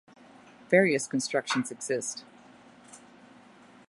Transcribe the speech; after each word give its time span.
Various 0.71 1.05
constructions 1.05 1.69
exist. 1.71 2.25